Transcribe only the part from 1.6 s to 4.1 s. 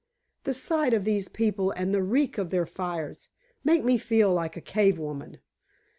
and the reek of their fires make me